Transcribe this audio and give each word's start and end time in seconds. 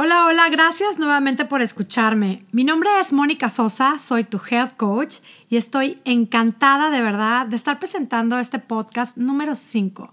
Hola, 0.00 0.26
hola, 0.26 0.48
gracias 0.48 1.00
nuevamente 1.00 1.44
por 1.44 1.60
escucharme. 1.60 2.44
Mi 2.52 2.62
nombre 2.62 2.88
es 3.00 3.12
Mónica 3.12 3.48
Sosa, 3.48 3.98
soy 3.98 4.22
tu 4.22 4.40
health 4.48 4.76
coach 4.76 5.16
y 5.48 5.56
estoy 5.56 5.98
encantada 6.04 6.90
de 6.90 7.02
verdad 7.02 7.46
de 7.46 7.56
estar 7.56 7.80
presentando 7.80 8.38
este 8.38 8.60
podcast 8.60 9.16
número 9.16 9.56
5, 9.56 10.12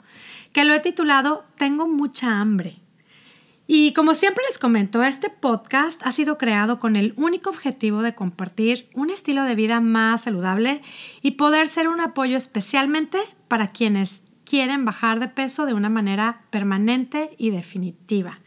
que 0.53 0.63
lo 0.63 0.73
he 0.73 0.79
titulado 0.79 1.45
Tengo 1.55 1.87
mucha 1.87 2.41
hambre. 2.41 2.79
Y 3.67 3.93
como 3.93 4.15
siempre 4.15 4.43
les 4.49 4.57
comento, 4.57 5.03
este 5.03 5.29
podcast 5.29 6.01
ha 6.03 6.11
sido 6.11 6.39
creado 6.39 6.79
con 6.79 6.95
el 6.95 7.13
único 7.15 7.51
objetivo 7.51 8.01
de 8.01 8.15
compartir 8.15 8.89
un 8.95 9.11
estilo 9.11 9.43
de 9.43 9.53
vida 9.53 9.81
más 9.81 10.23
saludable 10.23 10.81
y 11.21 11.33
poder 11.33 11.67
ser 11.67 11.89
un 11.89 12.01
apoyo 12.01 12.37
especialmente 12.37 13.19
para 13.47 13.67
quienes 13.67 14.23
quieren 14.45 14.83
bajar 14.83 15.19
de 15.19 15.27
peso 15.27 15.67
de 15.67 15.75
una 15.75 15.89
manera 15.89 16.41
permanente 16.49 17.35
y 17.37 17.51
definitiva. 17.51 18.39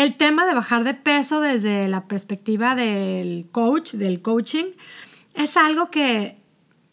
El 0.00 0.16
tema 0.16 0.46
de 0.46 0.54
bajar 0.54 0.82
de 0.82 0.94
peso 0.94 1.42
desde 1.42 1.86
la 1.86 2.08
perspectiva 2.08 2.74
del 2.74 3.46
coach, 3.52 3.92
del 3.92 4.22
coaching, 4.22 4.64
es 5.34 5.58
algo 5.58 5.90
que 5.90 6.38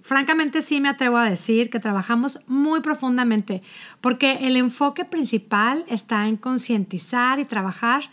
francamente 0.02 0.62
sí 0.62 0.82
me 0.82 0.90
atrevo 0.90 1.16
a 1.16 1.30
decir 1.30 1.70
que 1.70 1.80
trabajamos 1.80 2.42
muy 2.48 2.82
profundamente, 2.82 3.62
porque 4.02 4.40
el 4.42 4.58
enfoque 4.58 5.06
principal 5.06 5.86
está 5.88 6.28
en 6.28 6.36
concientizar 6.36 7.40
y 7.40 7.46
trabajar 7.46 8.10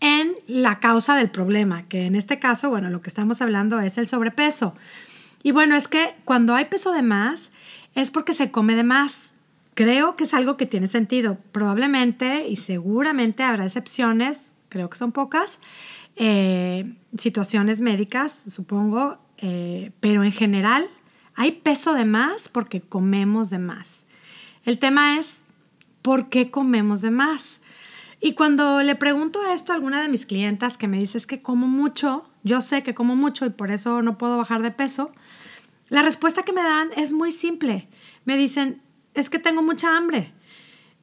en 0.00 0.34
la 0.48 0.80
causa 0.80 1.14
del 1.14 1.30
problema, 1.30 1.84
que 1.84 2.06
en 2.06 2.16
este 2.16 2.40
caso, 2.40 2.68
bueno, 2.68 2.90
lo 2.90 3.02
que 3.02 3.10
estamos 3.10 3.40
hablando 3.42 3.78
es 3.78 3.96
el 3.96 4.08
sobrepeso. 4.08 4.74
Y 5.44 5.52
bueno, 5.52 5.76
es 5.76 5.86
que 5.86 6.14
cuando 6.24 6.56
hay 6.56 6.64
peso 6.64 6.90
de 6.90 7.02
más 7.02 7.52
es 7.94 8.10
porque 8.10 8.32
se 8.32 8.50
come 8.50 8.74
de 8.74 8.82
más. 8.82 9.35
Creo 9.76 10.16
que 10.16 10.24
es 10.24 10.32
algo 10.32 10.56
que 10.56 10.64
tiene 10.64 10.86
sentido. 10.86 11.36
Probablemente 11.52 12.48
y 12.48 12.56
seguramente 12.56 13.42
habrá 13.42 13.64
excepciones, 13.66 14.54
creo 14.70 14.88
que 14.88 14.96
son 14.96 15.12
pocas, 15.12 15.60
eh, 16.16 16.96
situaciones 17.18 17.82
médicas, 17.82 18.32
supongo, 18.48 19.18
eh, 19.36 19.92
pero 20.00 20.24
en 20.24 20.32
general 20.32 20.88
hay 21.34 21.52
peso 21.52 21.92
de 21.92 22.06
más 22.06 22.48
porque 22.48 22.80
comemos 22.80 23.50
de 23.50 23.58
más. 23.58 24.06
El 24.64 24.78
tema 24.78 25.18
es, 25.18 25.42
¿por 26.00 26.30
qué 26.30 26.50
comemos 26.50 27.02
de 27.02 27.10
más? 27.10 27.60
Y 28.18 28.32
cuando 28.32 28.80
le 28.80 28.94
pregunto 28.94 29.40
esto 29.52 29.72
a 29.72 29.76
alguna 29.76 30.00
de 30.00 30.08
mis 30.08 30.24
clientas 30.24 30.78
que 30.78 30.88
me 30.88 30.96
dice 30.96 31.20
que 31.26 31.42
como 31.42 31.66
mucho, 31.66 32.26
yo 32.44 32.62
sé 32.62 32.82
que 32.82 32.94
como 32.94 33.14
mucho 33.14 33.44
y 33.44 33.50
por 33.50 33.70
eso 33.70 34.00
no 34.00 34.16
puedo 34.16 34.38
bajar 34.38 34.62
de 34.62 34.70
peso, 34.70 35.12
la 35.90 36.00
respuesta 36.00 36.44
que 36.44 36.54
me 36.54 36.62
dan 36.62 36.88
es 36.96 37.12
muy 37.12 37.30
simple. 37.30 37.88
Me 38.24 38.38
dicen, 38.38 38.80
es 39.16 39.30
que 39.30 39.38
tengo 39.38 39.62
mucha 39.62 39.96
hambre. 39.96 40.32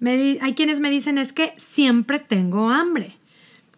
hay 0.02 0.54
quienes 0.54 0.80
me 0.80 0.90
dicen, 0.90 1.18
es 1.18 1.34
que 1.34 1.54
siempre 1.58 2.20
tengo 2.20 2.70
hambre. 2.70 3.18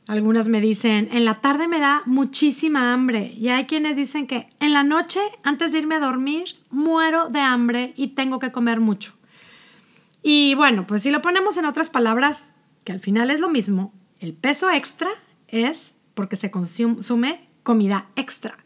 Algunas 0.07 0.49
me 0.49 0.61
dicen, 0.61 1.09
en 1.11 1.25
la 1.25 1.35
tarde 1.35 1.67
me 1.67 1.79
da 1.79 2.03
muchísima 2.05 2.93
hambre. 2.93 3.33
Y 3.35 3.49
hay 3.49 3.65
quienes 3.65 3.95
dicen 3.95 4.27
que 4.27 4.49
en 4.59 4.73
la 4.73 4.83
noche, 4.83 5.19
antes 5.43 5.71
de 5.71 5.79
irme 5.79 5.95
a 5.95 5.99
dormir, 5.99 6.55
muero 6.69 7.29
de 7.29 7.39
hambre 7.39 7.93
y 7.95 8.09
tengo 8.09 8.37
que 8.37 8.51
comer 8.51 8.79
mucho. 8.79 9.13
Y 10.21 10.53
bueno, 10.55 10.85
pues 10.85 11.01
si 11.01 11.11
lo 11.11 11.21
ponemos 11.21 11.57
en 11.57 11.65
otras 11.65 11.89
palabras, 11.89 12.53
que 12.83 12.91
al 12.91 12.99
final 12.99 13.31
es 13.31 13.39
lo 13.39 13.49
mismo, 13.49 13.93
el 14.19 14.33
peso 14.33 14.69
extra 14.69 15.09
es 15.47 15.95
porque 16.13 16.35
se 16.35 16.51
consume 16.51 17.47
comida 17.63 18.09
extra. 18.15 18.57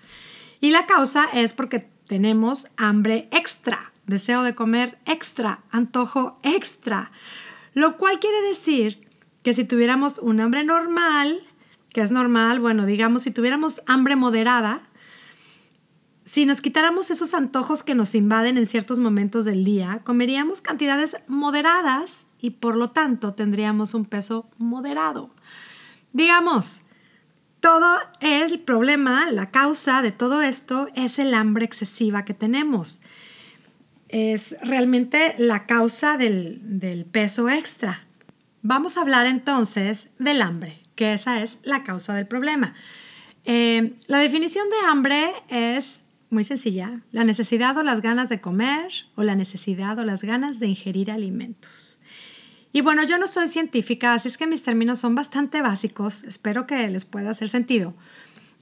Y 0.59 0.72
la 0.72 0.86
causa 0.86 1.26
es 1.33 1.54
porque 1.54 1.89
tenemos 2.06 2.67
hambre 2.76 3.30
extra 3.31 3.94
deseo 4.10 4.44
de 4.44 4.56
comer 4.56 4.98
extra, 5.06 5.62
antojo 5.72 6.40
extra, 6.44 7.12
lo 7.74 7.98
cual 7.98 8.20
quiere 8.20 8.42
decir 8.42 9.08
que 9.44 9.54
si 9.54 9.64
tuviéramos 9.64 10.20
un 10.20 10.40
hambre 10.40 10.64
normal, 10.64 11.42
que 11.94 12.02
es 12.02 12.12
normal, 12.12 12.60
bueno, 12.60 12.86
digamos, 12.86 13.24
si 13.24 13.32
tuviéramos 13.32 13.82
hambre 13.86 14.16
moderada, 14.16 14.82
si 16.26 16.46
nos 16.46 16.62
quitáramos 16.62 17.10
esos 17.10 17.34
antojos 17.34 17.82
que 17.82 17.96
nos 17.96 18.14
invaden 18.14 18.58
en 18.58 18.67
ciertos 18.67 19.00
momentos 19.00 19.45
del 19.45 19.66
día, 19.66 20.02
comeríamos 20.04 20.62
cantidades 20.62 21.17
moderadas 21.28 22.28
y 22.39 22.52
por 22.52 22.76
lo 22.76 22.92
tanto 22.92 23.33
tendríamos 23.33 23.95
un 23.95 24.06
peso 24.06 24.48
moderado. 24.60 25.32
Digamos, 26.14 26.82
todo 27.60 27.98
el 28.20 28.60
problema, 28.60 29.30
la 29.32 29.50
causa 29.50 30.02
de 30.02 30.12
todo 30.12 30.42
esto 30.42 30.88
es 30.94 31.17
el 31.17 31.33
hambre 31.33 31.66
excesiva 31.66 32.26
que 32.26 32.33
tenemos 32.36 33.02
es 34.09 34.58
realmente 34.61 35.36
la 35.37 35.65
causa 35.65 36.17
del, 36.17 37.05
peso 37.11 37.49
extra. 37.49 38.03
Vamos 38.61 38.97
a 38.97 39.02
hablar 39.02 39.25
entonces 39.27 40.09
del 40.20 40.42
hambre, 40.42 40.81
que 40.95 41.14
esa 41.14 41.42
es 41.42 41.59
la 41.64 41.83
causa 41.83 42.14
del 42.14 42.27
problema. 42.27 42.73
Eh, 43.45 43.93
la 44.08 44.17
definición 44.17 44.67
de 44.70 44.87
hambre 44.87 45.31
es 45.47 46.05
muy 46.30 46.43
sencilla, 46.43 47.02
la 47.11 47.23
necesidad 47.23 47.77
o 47.77 47.83
las 47.83 48.02
ganas 48.02 48.30
de 48.30 48.42
comer 48.42 48.92
o 49.15 49.23
la 49.23 49.36
necesidad 49.36 49.97
o 49.97 50.03
las 50.03 50.23
ganas 50.23 50.59
de 50.59 50.67
ingerir 50.67 51.09
alimentos. 51.09 51.99
Y 52.71 52.81
bueno, 52.81 53.03
yo 53.03 53.17
no 53.17 53.26
soy 53.26 53.47
científica, 53.47 54.14
así 54.14 54.27
es 54.27 54.37
que 54.37 54.45
mis 54.45 54.61
términos 54.61 54.99
son 54.99 55.15
bastante 55.15 55.61
básicos, 55.61 56.23
espero 56.23 56.67
que 56.67 56.87
les 56.87 57.05
pueda 57.05 57.31
hacer 57.31 57.49
sentido. 57.49 57.95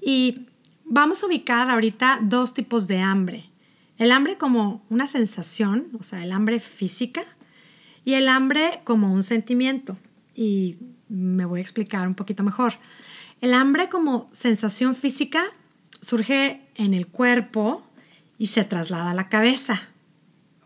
Y 0.01 0.47
vamos 0.85 1.23
a 1.23 1.25
ubicar 1.25 1.69
ahorita 1.69 2.19
dos 2.21 2.53
tipos 2.53 2.87
de 2.87 2.99
hambre. 2.99 3.49
El 3.97 4.11
hambre 4.11 4.37
como 4.37 4.83
una 4.89 5.07
sensación, 5.07 5.87
o 5.99 6.03
sea, 6.03 6.23
el 6.23 6.31
hambre 6.31 6.59
física, 6.59 7.23
y 8.05 8.13
el 8.13 8.29
hambre 8.29 8.81
como 8.83 9.11
un 9.11 9.23
sentimiento. 9.23 9.97
Y 10.33 10.77
me 11.09 11.45
voy 11.45 11.59
a 11.59 11.61
explicar 11.61 12.07
un 12.07 12.15
poquito 12.15 12.43
mejor. 12.43 12.75
El 13.41 13.53
hambre 13.53 13.89
como 13.89 14.27
sensación 14.31 14.95
física 14.95 15.43
surge 16.01 16.61
en 16.75 16.93
el 16.93 17.07
cuerpo 17.07 17.85
y 18.37 18.47
se 18.47 18.63
traslada 18.63 19.11
a 19.11 19.13
la 19.13 19.29
cabeza. 19.29 19.81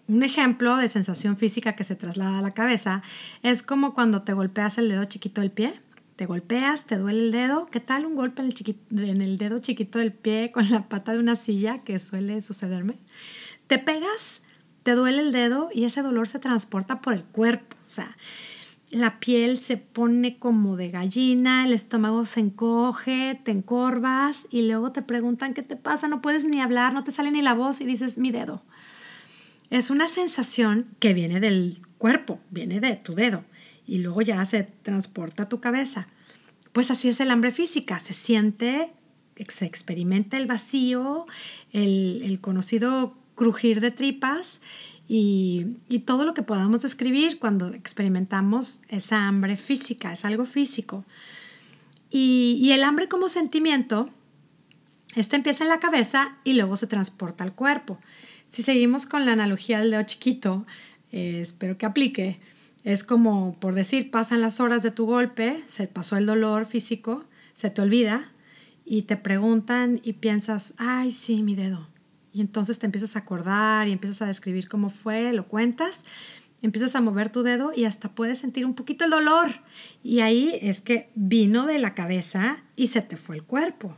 Un 0.07 0.23
ejemplo 0.23 0.77
de 0.77 0.87
sensación 0.87 1.37
física 1.37 1.73
que 1.73 1.83
se 1.83 1.95
traslada 1.95 2.39
a 2.39 2.41
la 2.41 2.51
cabeza 2.51 3.01
es 3.43 3.63
como 3.63 3.93
cuando 3.93 4.23
te 4.23 4.33
golpeas 4.33 4.77
el 4.77 4.89
dedo 4.89 5.05
chiquito 5.05 5.41
del 5.41 5.51
pie. 5.51 5.73
Te 6.21 6.27
golpeas, 6.27 6.85
te 6.85 6.97
duele 6.97 7.19
el 7.19 7.31
dedo. 7.31 7.65
¿Qué 7.65 7.79
tal 7.79 8.05
un 8.05 8.15
golpe 8.15 8.43
en 8.43 8.53
el, 8.53 9.09
en 9.09 9.21
el 9.21 9.39
dedo 9.39 9.57
chiquito 9.57 9.97
del 9.97 10.13
pie 10.13 10.51
con 10.51 10.69
la 10.69 10.87
pata 10.87 11.13
de 11.13 11.17
una 11.17 11.35
silla 11.35 11.79
que 11.79 11.97
suele 11.97 12.41
sucederme? 12.41 12.99
Te 13.65 13.79
pegas, 13.79 14.43
te 14.83 14.91
duele 14.91 15.23
el 15.23 15.31
dedo 15.31 15.69
y 15.73 15.85
ese 15.85 16.03
dolor 16.03 16.27
se 16.27 16.37
transporta 16.37 17.01
por 17.01 17.15
el 17.15 17.23
cuerpo. 17.23 17.75
O 17.87 17.89
sea, 17.89 18.17
la 18.91 19.19
piel 19.19 19.57
se 19.57 19.77
pone 19.77 20.37
como 20.37 20.75
de 20.75 20.89
gallina, 20.89 21.65
el 21.65 21.73
estómago 21.73 22.23
se 22.25 22.41
encoge, 22.41 23.41
te 23.43 23.49
encorvas 23.49 24.45
y 24.51 24.67
luego 24.67 24.91
te 24.91 25.01
preguntan 25.01 25.55
qué 25.55 25.63
te 25.63 25.75
pasa, 25.75 26.07
no 26.07 26.21
puedes 26.21 26.45
ni 26.45 26.61
hablar, 26.61 26.93
no 26.93 27.03
te 27.03 27.09
sale 27.09 27.31
ni 27.31 27.41
la 27.41 27.55
voz 27.55 27.81
y 27.81 27.85
dices 27.85 28.19
mi 28.19 28.29
dedo. 28.29 28.61
Es 29.71 29.89
una 29.89 30.07
sensación 30.07 30.85
que 30.99 31.15
viene 31.15 31.39
del 31.39 31.81
cuerpo, 31.97 32.39
viene 32.51 32.79
de 32.79 32.95
tu 32.95 33.15
dedo 33.15 33.43
y 33.91 33.97
luego 33.97 34.21
ya 34.21 34.43
se 34.45 34.63
transporta 34.63 35.43
a 35.43 35.49
tu 35.49 35.59
cabeza. 35.59 36.07
Pues 36.71 36.89
así 36.91 37.09
es 37.09 37.19
el 37.19 37.29
hambre 37.29 37.51
física, 37.51 37.99
se 37.99 38.13
siente, 38.13 38.89
se 39.49 39.65
experimenta 39.65 40.37
el 40.37 40.45
vacío, 40.45 41.25
el, 41.73 42.21
el 42.23 42.39
conocido 42.39 43.17
crujir 43.35 43.81
de 43.81 43.91
tripas 43.91 44.61
y, 45.09 45.65
todo 46.05 46.23
lo 46.23 46.33
que 46.33 46.41
podamos 46.41 46.83
describir 46.83 47.37
cuando 47.37 47.67
experimentamos 47.73 48.79
esa 48.87 49.27
hambre 49.27 49.57
física, 49.57 50.13
es 50.13 50.23
algo 50.23 50.45
físico. 50.45 51.03
Y, 52.09 52.71
el 52.71 52.85
hambre 52.85 53.09
como 53.09 53.27
sentimiento, 53.27 54.09
este 55.15 55.35
empieza 55.35 55.65
en 55.65 55.69
la 55.69 55.81
cabeza 55.81 56.37
y 56.45 56.53
luego 56.53 56.77
se 56.77 56.87
transporta 56.87 57.43
al 57.43 57.53
cuerpo. 57.53 57.99
Si 58.47 58.63
seguimos 58.63 59.05
con 59.05 59.25
la 59.25 59.33
analogía 59.33 59.79
del 59.79 59.91
dedo 59.91 60.03
chiquito, 60.03 60.65
eh, 61.11 61.39
espero 61.41 61.77
que 61.77 61.85
aplique, 61.85 62.39
es 62.83 63.03
como, 63.03 63.55
por 63.59 63.75
decir, 63.75 64.09
pasan 64.09 64.41
las 64.41 64.59
horas 64.59 64.81
de 64.83 64.91
tu 64.91 65.05
golpe, 65.05 65.61
se 65.67 65.87
pasó 65.87 66.17
el 66.17 66.25
dolor 66.25 66.65
físico, 66.65 67.23
se 67.53 67.69
te 67.69 67.81
olvida 67.81 68.31
y 68.85 69.03
te 69.03 69.17
preguntan 69.17 70.01
y 70.03 70.13
piensas, 70.13 70.73
ay, 70.77 71.11
sí, 71.11 71.43
mi 71.43 71.55
dedo. 71.55 71.87
Y 72.33 72.41
entonces 72.41 72.79
te 72.79 72.85
empiezas 72.85 73.15
a 73.15 73.19
acordar 73.19 73.87
y 73.87 73.91
empiezas 73.91 74.21
a 74.21 74.25
describir 74.25 74.67
cómo 74.67 74.89
fue, 74.89 75.31
lo 75.33 75.47
cuentas, 75.47 76.03
empiezas 76.61 76.95
a 76.95 77.01
mover 77.01 77.29
tu 77.29 77.43
dedo 77.43 77.71
y 77.75 77.85
hasta 77.85 78.09
puedes 78.09 78.39
sentir 78.39 78.65
un 78.65 78.73
poquito 78.73 79.05
el 79.05 79.11
dolor. 79.11 79.49
Y 80.03 80.21
ahí 80.21 80.57
es 80.61 80.81
que 80.81 81.09
vino 81.13 81.67
de 81.67 81.77
la 81.77 81.93
cabeza 81.93 82.63
y 82.75 82.87
se 82.87 83.01
te 83.01 83.15
fue 83.15 83.35
el 83.35 83.43
cuerpo. 83.43 83.95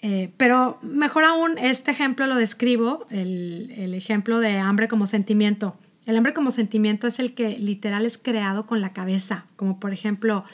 Eh, 0.00 0.32
pero 0.36 0.78
mejor 0.82 1.24
aún, 1.24 1.58
este 1.58 1.90
ejemplo 1.90 2.26
lo 2.26 2.36
describo, 2.36 3.06
el, 3.10 3.72
el 3.76 3.92
ejemplo 3.94 4.40
de 4.40 4.58
hambre 4.58 4.88
como 4.88 5.06
sentimiento. 5.06 5.76
El 6.06 6.16
hambre 6.16 6.32
como 6.32 6.52
sentimiento 6.52 7.06
es 7.08 7.18
el 7.18 7.34
que 7.34 7.58
literal 7.58 8.06
es 8.06 8.16
creado 8.16 8.64
con 8.64 8.80
la 8.80 8.92
cabeza, 8.92 9.46
como 9.56 9.80
por 9.80 9.92
ejemplo, 9.92 10.44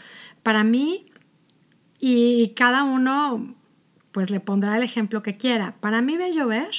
para 0.43 0.65
mí 0.65 1.05
y 2.01 2.49
cada 2.57 2.83
uno 2.83 3.55
pues 4.13 4.31
le 4.31 4.41
pondrá 4.41 4.77
el 4.77 4.83
ejemplo 4.83 5.23
que 5.23 5.37
quiera. 5.37 5.77
Para 5.81 6.03
mí 6.03 6.17
ver 6.17 6.33
llover, 6.35 6.71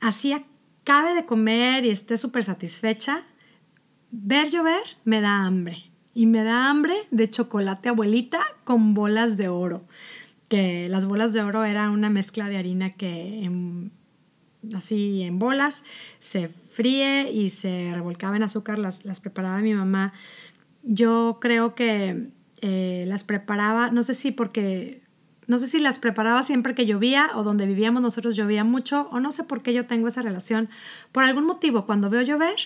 así 0.00 0.32
acabe 0.32 1.14
de 1.14 1.26
comer 1.26 1.84
y 1.84 1.90
esté 1.90 2.16
súper 2.16 2.44
satisfecha, 2.44 3.24
ver 4.10 4.50
llover 4.50 4.82
me 5.04 5.20
da 5.20 5.44
hambre. 5.44 5.90
y 6.16 6.26
me 6.26 6.44
da 6.44 6.70
hambre 6.70 6.94
de 7.10 7.28
chocolate 7.28 7.88
abuelita 7.88 8.40
con 8.62 8.94
bolas 8.94 9.36
de 9.36 9.48
oro. 9.48 9.84
Que 10.48 10.88
las 10.88 11.06
bolas 11.06 11.32
de 11.32 11.42
oro 11.42 11.64
eran 11.64 11.90
una 11.90 12.08
mezcla 12.08 12.48
de 12.48 12.56
harina 12.56 12.90
que 12.90 13.42
así 14.74 15.22
en 15.22 15.38
bolas 15.38 15.84
se 16.18 16.48
fríe 16.48 17.30
y 17.30 17.50
se 17.50 17.90
revolcaba 17.92 18.36
en 18.36 18.42
azúcar, 18.42 18.78
las, 18.78 19.04
las 19.04 19.20
preparaba 19.20 19.58
mi 19.58 19.74
mamá. 19.74 20.12
Yo 20.82 21.38
creo 21.40 21.74
que 21.74 22.28
eh, 22.60 23.04
las 23.06 23.24
preparaba, 23.24 23.90
no 23.90 24.02
sé 24.02 24.14
si 24.14 24.30
porque, 24.30 25.02
no 25.46 25.58
sé 25.58 25.66
si 25.66 25.78
las 25.78 25.98
preparaba 25.98 26.42
siempre 26.42 26.74
que 26.74 26.86
llovía 26.86 27.30
o 27.34 27.42
donde 27.42 27.66
vivíamos 27.66 28.02
nosotros 28.02 28.36
llovía 28.36 28.64
mucho 28.64 29.08
o 29.12 29.20
no 29.20 29.32
sé 29.32 29.44
por 29.44 29.62
qué 29.62 29.72
yo 29.72 29.86
tengo 29.86 30.08
esa 30.08 30.22
relación. 30.22 30.68
Por 31.12 31.24
algún 31.24 31.44
motivo, 31.44 31.86
cuando 31.86 32.10
veo 32.10 32.22
llover, 32.22 32.56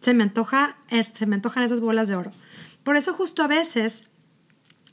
se 0.00 0.14
me, 0.14 0.22
antoja, 0.22 0.76
se 0.90 1.26
me 1.26 1.36
antojan 1.36 1.62
esas 1.62 1.80
bolas 1.80 2.08
de 2.08 2.16
oro. 2.16 2.32
Por 2.84 2.96
eso 2.96 3.14
justo 3.14 3.42
a 3.42 3.46
veces 3.46 4.04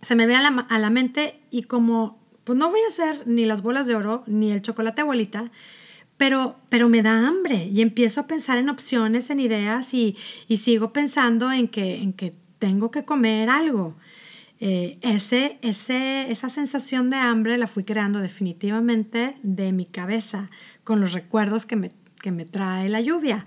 se 0.01 0.15
me 0.15 0.25
viene 0.25 0.45
a 0.45 0.51
la, 0.51 0.62
a 0.62 0.80
la 0.80 0.89
mente 0.89 1.39
y 1.51 1.63
como 1.63 2.24
pues 2.44 2.57
no 2.57 2.69
voy 2.69 2.81
a 2.81 2.88
hacer 2.88 3.25
ni 3.25 3.45
las 3.45 3.62
bolas 3.62 3.88
de 3.88 3.95
oro 3.95 4.24
ni 4.27 4.51
el 4.51 4.62
chocolate 4.62 5.01
abuelita, 5.01 5.51
pero, 6.18 6.56
pero 6.69 6.89
me 6.89 7.01
da 7.01 7.27
hambre 7.27 7.65
y 7.65 7.81
empiezo 7.81 8.21
a 8.21 8.27
pensar 8.27 8.57
en 8.57 8.69
opciones, 8.69 9.30
en 9.30 9.39
ideas 9.39 9.94
y, 9.94 10.15
y 10.48 10.57
sigo 10.57 10.94
pensando 10.94 11.51
en 11.51 11.68
que, 11.68 12.01
en 12.01 12.13
que 12.13 12.33
tengo 12.60 12.92
que 12.92 13.04
comer 13.04 13.50
algo. 13.50 13.95
Eh, 14.60 14.98
ese, 15.01 15.57
ese, 15.62 16.31
esa 16.31 16.48
sensación 16.48 17.10
de 17.10 17.18
hambre 17.18 17.57
la 17.57 17.68
fui 17.68 17.83
creando 17.83 18.19
definitivamente 18.19 19.36
de 19.44 19.74
mi 19.74 19.86
cabeza, 19.86 20.50
con 20.86 21.01
los 21.01 21.12
recuerdos 21.12 21.65
que 21.65 21.75
me, 21.75 21.92
que 22.21 22.31
me 22.31 22.45
trae 22.45 22.88
la 22.88 23.01
lluvia. 23.01 23.45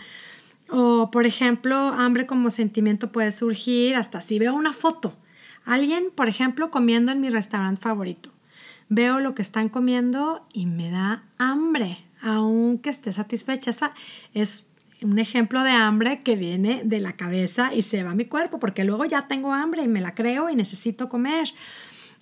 O, 0.69 1.11
por 1.11 1.25
ejemplo, 1.25 1.77
hambre 1.77 2.27
como 2.27 2.51
sentimiento 2.51 3.13
puede 3.13 3.31
surgir 3.31 3.97
hasta 3.97 4.21
si 4.21 4.39
veo 4.39 4.55
una 4.55 4.75
foto. 4.75 5.17
Alguien, 5.65 6.11
por 6.15 6.29
ejemplo, 6.29 6.71
comiendo 6.71 7.13
en 7.13 7.21
mi 7.21 7.31
restaurante 7.31 7.81
favorito. 7.81 8.31
Veo 8.89 9.19
lo 9.21 9.35
que 9.35 9.43
están 9.43 9.69
comiendo 9.69 10.47
y 10.53 10.67
me 10.67 10.91
da 10.91 11.25
hambre, 11.39 12.06
aunque 12.27 12.91
esté 12.91 13.13
satisfecha. 13.13 13.71
Esa 13.71 13.95
es 14.35 14.67
un 15.01 15.19
ejemplo 15.19 15.63
de 15.63 15.71
hambre 15.71 16.23
que 16.23 16.35
viene 16.35 16.83
de 16.85 16.99
la 16.99 17.13
cabeza 17.13 17.73
y 17.73 17.83
se 17.83 18.03
va 18.03 18.11
a 18.11 18.15
mi 18.15 18.25
cuerpo, 18.25 18.59
porque 18.59 18.85
luego 18.85 19.05
ya 19.05 19.29
tengo 19.29 19.55
hambre 19.55 19.85
y 19.85 19.89
me 19.89 20.01
la 20.01 20.15
creo 20.15 20.51
y 20.51 20.57
necesito 20.57 21.09
comer. 21.09 21.55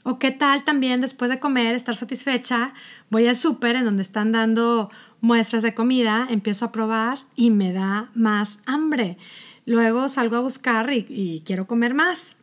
O 0.02 0.18
qué 0.18 0.30
tal 0.30 0.64
también 0.64 1.00
después 1.00 1.30
de 1.30 1.40
comer, 1.40 1.74
estar 1.74 1.96
satisfecha, 1.96 2.74
voy 3.08 3.26
al 3.26 3.36
súper 3.36 3.76
en 3.76 3.86
donde 3.86 4.02
están 4.02 4.32
dando 4.32 4.90
muestras 5.22 5.62
de 5.62 5.72
comida, 5.72 6.26
empiezo 6.28 6.66
a 6.66 6.72
probar 6.72 7.20
y 7.34 7.50
me 7.50 7.72
da 7.72 8.10
más 8.14 8.58
hambre. 8.66 9.16
Luego 9.64 10.10
salgo 10.10 10.36
a 10.36 10.40
buscar 10.40 10.92
y, 10.92 11.06
y 11.08 11.42
quiero 11.46 11.66
comer 11.66 11.94
más. 11.94 12.36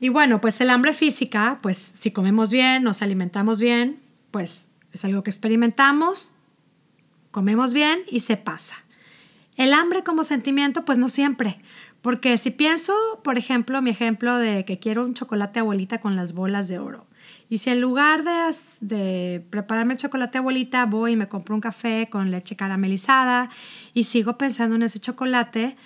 Y 0.00 0.10
bueno, 0.10 0.42
pues 0.42 0.60
el 0.60 0.68
hambre 0.68 0.92
física, 0.92 1.60
pues 1.62 1.78
si 1.78 2.10
comemos 2.10 2.50
bien, 2.50 2.82
nos 2.82 3.00
alimentamos 3.00 3.58
bien, 3.58 3.98
pues 4.30 4.68
es 4.92 5.04
algo 5.06 5.22
que 5.22 5.30
experimentamos, 5.30 6.34
comemos 7.30 7.72
bien 7.72 8.00
y 8.10 8.20
se 8.20 8.36
pasa. 8.36 8.76
El 9.56 9.72
hambre 9.74 10.02
como 10.02 10.24
sentimiento, 10.24 10.84
pues 10.84 10.98
no 10.98 11.08
siempre. 11.08 11.60
Porque 12.02 12.38
si 12.38 12.50
pienso, 12.50 12.94
por 13.22 13.36
ejemplo, 13.36 13.82
mi 13.82 13.90
ejemplo 13.90 14.36
de 14.36 14.64
que 14.64 14.78
quiero 14.78 15.04
un 15.04 15.14
chocolate 15.14 15.60
abuelita 15.60 15.98
con 15.98 16.16
las 16.16 16.32
bolas 16.32 16.66
de 16.68 16.78
oro. 16.78 17.06
Y 17.50 17.58
si 17.58 17.70
en 17.70 17.80
lugar 17.80 18.24
de, 18.24 18.54
de 18.80 19.44
prepararme 19.50 19.94
el 19.94 19.98
chocolate 19.98 20.38
abuelita, 20.38 20.86
voy 20.86 21.12
y 21.12 21.16
me 21.16 21.28
compro 21.28 21.54
un 21.54 21.60
café 21.60 22.08
con 22.10 22.30
leche 22.30 22.56
caramelizada 22.56 23.50
y 23.92 24.04
sigo 24.04 24.38
pensando 24.38 24.76
en 24.76 24.84
ese 24.84 24.98
chocolate, 24.98 25.76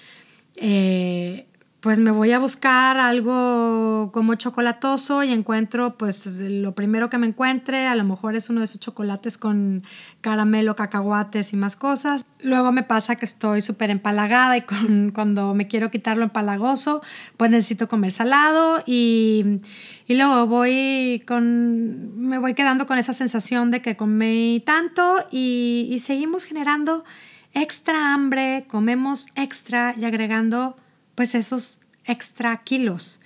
eh, 0.57 1.47
pues 1.85 2.01
me 2.01 2.11
voy 2.13 2.33
a 2.33 2.39
buscar 2.39 2.97
algo 2.97 4.11
como 4.11 4.37
chocolatoso 4.37 5.23
y 5.23 5.31
encuentro 5.31 5.99
pues 5.99 6.25
lo 6.41 6.75
primero 6.75 7.11
que 7.11 7.19
me 7.19 7.27
encuentre, 7.27 7.87
a 7.89 7.95
lo 7.95 8.05
mejor 8.05 8.37
es 8.37 8.49
uno 8.49 8.61
de 8.61 8.65
esos 8.65 8.81
chocolates 8.81 9.37
con 9.37 9.83
caramelo, 10.23 10.77
cacahuates 10.77 11.53
y 11.53 11.57
más 11.57 11.77
cosas. 11.77 12.25
Luego 12.41 12.73
me 12.73 12.85
pasa 12.85 13.17
que 13.17 13.27
estoy 13.27 13.61
súper 13.61 13.91
empalagada 13.91 14.57
y 14.57 14.63
con, 14.63 15.11
cuando 15.15 15.53
me 15.53 15.67
quiero 15.69 15.91
quitar 15.91 16.17
lo 16.17 16.23
empalagoso, 16.23 17.03
pues 17.37 17.51
necesito 17.51 17.87
comer 17.87 18.13
salado 18.13 18.83
y, 18.87 19.61
y 20.07 20.15
luego 20.15 20.47
voy 20.47 21.23
con, 21.29 22.19
me 22.19 22.39
voy 22.39 22.55
quedando 22.55 22.87
con 22.87 22.97
esa 22.97 23.13
sensación 23.13 23.71
de 23.71 23.83
que 23.83 23.95
comí 23.95 24.63
tanto 24.65 25.27
y, 25.31 25.87
y 25.91 25.99
seguimos 25.99 26.45
generando 26.45 27.05
extra 27.53 28.15
hambre, 28.15 28.65
comemos 28.69 29.27
extra 29.35 29.95
y 29.99 30.07
agregando 30.07 30.79
pues 31.15 31.35
esos 31.35 31.81
extra 32.05 32.57
kilos. 32.59 33.21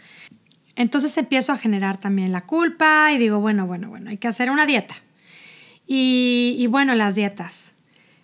Entonces 0.77 1.17
empiezo 1.17 1.53
a 1.53 1.59
generar 1.59 1.99
también 1.99 2.33
la 2.33 2.47
culpa 2.47 3.13
y 3.13 3.19
digo, 3.19 3.41
bueno, 3.41 3.67
bueno, 3.67 3.89
bueno, 3.89 4.11
hay 4.11 4.17
que 4.17 4.29
hacer 4.29 4.51
una 4.51 4.65
dieta. 4.65 4.95
Y, 5.91 6.67
bueno, 6.71 6.95
las 6.95 7.15
dietas. 7.15 7.73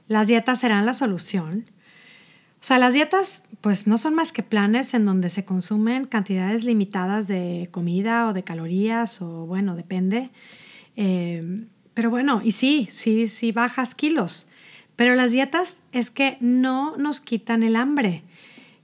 Las 0.07 0.29
dietas 0.29 0.61
serán 0.61 0.85
la 0.85 0.93
solución. 0.93 1.65
O 2.61 2.67
sea, 2.67 2.79
las 2.79 2.95
dietas 2.95 3.43
pues 3.63 3.87
no 3.87 3.97
son 3.97 4.15
más 4.15 4.33
que 4.33 4.43
planes 4.43 4.93
en 4.93 5.07
donde 5.07 5.31
se 5.31 5.47
consumen 5.47 6.05
cantidades 6.05 6.65
limitadas 6.65 7.27
de 7.27 7.69
comida 7.71 8.29
o 8.29 8.35
de 8.35 8.43
calorías 8.43 9.23
o 9.23 9.47
bueno, 9.47 9.75
depende. 9.75 10.31
Eh, 10.97 11.65
pero 11.95 12.11
bueno, 12.11 12.43
y 12.45 12.53
sí, 12.53 12.87
sí, 12.91 13.29
sí 13.29 13.51
bajas 13.51 13.95
kilos. 13.95 14.47
Pero 14.95 15.15
las 15.15 15.33
dietas 15.33 15.81
es 15.93 16.11
que 16.11 16.37
no 16.41 16.97
nos 16.99 17.21
quitan 17.21 17.63
el 17.63 17.77
hambre 17.77 18.23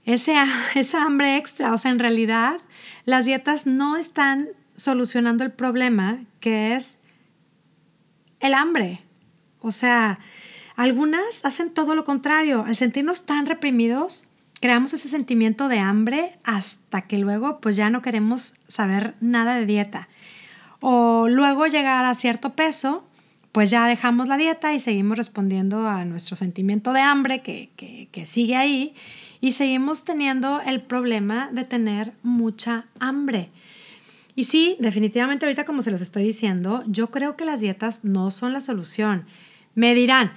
ese, 0.05 0.35
esa 0.75 1.03
hambre 1.03 1.37
extra. 1.37 1.73
O 1.73 1.77
sea, 1.77 1.91
en 1.91 1.99
realidad 1.99 2.59
las 3.05 3.25
dietas 3.25 3.65
no 3.65 3.97
están 3.97 4.49
solucionando 4.75 5.43
el 5.43 5.51
problema 5.51 6.19
que 6.39 6.75
es 6.75 6.97
el 8.39 8.53
hambre. 8.53 9.01
O 9.59 9.71
sea, 9.71 10.19
algunas 10.75 11.45
hacen 11.45 11.69
todo 11.69 11.95
lo 11.95 12.03
contrario. 12.03 12.63
Al 12.65 12.75
sentirnos 12.75 13.25
tan 13.25 13.45
reprimidos, 13.45 14.25
creamos 14.59 14.93
ese 14.93 15.07
sentimiento 15.07 15.67
de 15.67 15.79
hambre 15.79 16.37
hasta 16.43 17.03
que 17.03 17.17
luego 17.17 17.59
pues 17.59 17.75
ya 17.75 17.89
no 17.89 18.01
queremos 18.01 18.55
saber 18.67 19.15
nada 19.21 19.55
de 19.55 19.65
dieta. 19.65 20.09
O 20.79 21.27
luego 21.29 21.67
llegar 21.67 22.05
a 22.05 22.15
cierto 22.15 22.53
peso, 22.53 23.05
pues 23.51 23.69
ya 23.69 23.85
dejamos 23.85 24.27
la 24.27 24.37
dieta 24.37 24.73
y 24.73 24.79
seguimos 24.79 25.17
respondiendo 25.17 25.87
a 25.87 26.05
nuestro 26.05 26.35
sentimiento 26.35 26.93
de 26.93 27.01
hambre 27.01 27.41
que, 27.41 27.69
que, 27.75 28.09
que 28.11 28.25
sigue 28.25 28.55
ahí 28.55 28.95
y 29.41 29.51
seguimos 29.53 30.05
teniendo 30.05 30.61
el 30.61 30.81
problema 30.81 31.49
de 31.51 31.65
tener 31.65 32.13
mucha 32.21 32.85
hambre. 32.99 33.49
Y 34.35 34.45
sí, 34.45 34.77
definitivamente 34.79 35.45
ahorita 35.45 35.65
como 35.65 35.81
se 35.81 35.91
los 35.91 36.01
estoy 36.01 36.23
diciendo, 36.23 36.83
yo 36.87 37.11
creo 37.11 37.35
que 37.35 37.43
las 37.43 37.59
dietas 37.59 38.05
no 38.05 38.31
son 38.31 38.53
la 38.53 38.61
solución. 38.61 39.25
Me 39.75 39.93
dirán, 39.95 40.31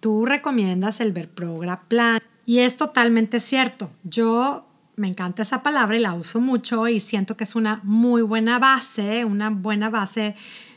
tú 0.00 0.26
recomiendas 0.26 1.00
el 1.00 1.12
Verprogra 1.12 1.82
Plan 1.88 2.20
y 2.44 2.58
es 2.58 2.76
totalmente 2.76 3.40
cierto. 3.40 3.90
Yo 4.02 4.66
me 4.96 5.08
encanta 5.08 5.42
esa 5.42 5.62
palabra 5.62 5.96
y 5.96 6.00
la 6.00 6.14
uso 6.14 6.40
mucho 6.40 6.88
y 6.88 7.00
siento 7.00 7.36
que 7.36 7.44
es 7.44 7.54
una 7.54 7.80
muy 7.84 8.22
buena 8.22 8.58
base, 8.58 9.24
una 9.24 9.50
buena 9.50 9.88
base 9.88 10.34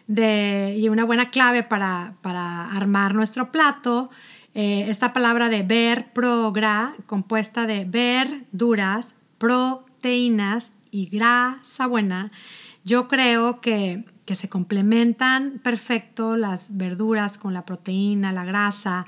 de, 0.07 0.75
y 0.77 0.87
una 0.89 1.03
buena 1.03 1.31
clave 1.31 1.63
para, 1.63 2.13
para 2.21 2.71
armar 2.71 3.15
nuestro 3.15 3.51
plato 3.51 4.09
eh, 4.53 4.85
esta 4.89 5.13
palabra 5.13 5.49
de 5.49 5.63
ver, 5.63 6.11
progra, 6.11 6.95
compuesta 7.05 7.65
de 7.65 7.85
verduras, 7.85 9.15
proteínas 9.37 10.71
y 10.91 11.05
grasa 11.05 11.87
buena, 11.87 12.31
yo 12.83 13.07
creo 13.07 13.61
que, 13.61 14.03
que 14.25 14.35
se 14.35 14.49
complementan 14.49 15.59
perfecto 15.63 16.35
las 16.35 16.75
verduras 16.75 17.37
con 17.37 17.53
la 17.53 17.65
proteína, 17.65 18.33
la 18.33 18.43
grasa, 18.43 19.05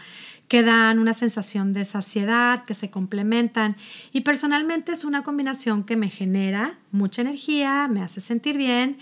que 0.54 0.62
dan 0.62 1.00
una 1.00 1.16
sensación 1.16 1.74
de 1.74 1.84
saciedad, 1.84 2.64
que 2.66 2.76
se 2.76 2.92
complementan. 2.92 3.76
Y 4.12 4.22
personalmente 4.22 4.92
es 4.92 5.04
una 5.04 5.24
combinación 5.24 5.84
que 5.84 5.96
me 5.96 6.12
genera 6.12 6.78
mucha 6.92 7.24
energía, 7.24 7.88
me 7.88 8.04
hace 8.04 8.22
sentir 8.22 8.60
bien. 8.60 9.00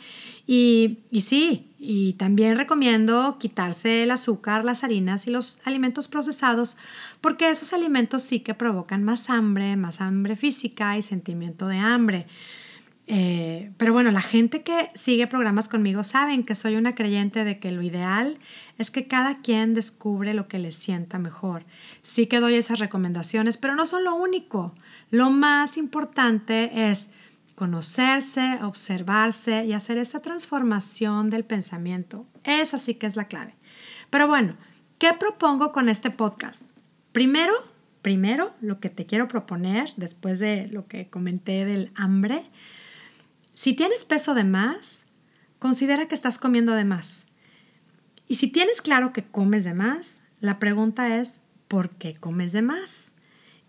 Y, 0.47 0.99
y 1.11 1.23
sí, 1.23 1.67
y 1.77 2.13
también 2.13 2.55
recomiendo 2.57 3.35
quitarse 3.37 4.03
el 4.03 4.11
azúcar, 4.11 4.63
las 4.63 4.85
harinas 4.85 5.27
y 5.27 5.31
los 5.31 5.57
alimentos 5.65 6.07
procesados, 6.07 6.77
porque 7.19 7.49
esos 7.49 7.73
alimentos 7.73 8.23
sí 8.23 8.39
que 8.39 8.53
provocan 8.53 9.03
más 9.03 9.29
hambre, 9.29 9.75
más 9.75 9.99
hambre 9.99 10.37
física 10.37 10.97
y 10.97 11.01
sentimiento 11.01 11.67
de 11.67 11.79
hambre. 11.79 12.27
Eh, 13.07 13.71
pero 13.77 13.93
bueno, 13.93 14.11
la 14.11 14.21
gente 14.21 14.61
que 14.61 14.91
sigue 14.95 15.27
programas 15.27 15.67
conmigo 15.67 16.03
saben 16.03 16.43
que 16.43 16.55
soy 16.55 16.75
una 16.75 16.95
creyente 16.95 17.43
de 17.43 17.59
que 17.59 17.71
lo 17.71 17.81
ideal 17.81 18.37
es 18.77 18.91
que 18.91 19.07
cada 19.07 19.39
quien 19.39 19.73
descubre 19.73 20.33
lo 20.33 20.47
que 20.47 20.59
le 20.59 20.71
sienta 20.71 21.19
mejor. 21.19 21.65
Sí 22.03 22.27
que 22.27 22.39
doy 22.39 22.55
esas 22.55 22.79
recomendaciones, 22.79 23.57
pero 23.57 23.75
no 23.75 23.85
son 23.85 24.03
lo 24.03 24.15
único. 24.15 24.73
Lo 25.09 25.29
más 25.29 25.77
importante 25.77 26.89
es 26.89 27.09
conocerse, 27.55 28.59
observarse 28.63 29.65
y 29.65 29.73
hacer 29.73 29.97
esta 29.97 30.19
transformación 30.21 31.29
del 31.29 31.43
pensamiento. 31.43 32.25
Esa 32.43 32.77
sí 32.77 32.95
que 32.95 33.07
es 33.07 33.15
la 33.15 33.25
clave. 33.25 33.55
Pero 34.09 34.27
bueno, 34.27 34.55
¿qué 34.97 35.13
propongo 35.13 35.71
con 35.71 35.89
este 35.89 36.11
podcast? 36.11 36.63
Primero, 37.11 37.53
primero, 38.01 38.53
lo 38.61 38.79
que 38.79 38.89
te 38.89 39.05
quiero 39.05 39.27
proponer 39.27 39.93
después 39.97 40.39
de 40.39 40.67
lo 40.67 40.87
que 40.87 41.09
comenté 41.09 41.65
del 41.65 41.91
hambre, 41.95 42.43
Si 43.61 43.73
tienes 43.73 44.05
peso 44.05 44.33
de 44.33 44.43
más, 44.43 45.05
considera 45.59 46.07
que 46.07 46.15
estás 46.15 46.39
comiendo 46.39 46.73
de 46.73 46.83
más. 46.83 47.27
Y 48.27 48.37
si 48.37 48.47
tienes 48.47 48.81
claro 48.81 49.13
que 49.13 49.23
comes 49.23 49.63
de 49.63 49.75
más, 49.75 50.19
la 50.39 50.57
pregunta 50.57 51.19
es, 51.19 51.41
¿por 51.67 51.91
qué 51.91 52.15
comes 52.15 52.53
de 52.53 52.63
más? 52.63 53.11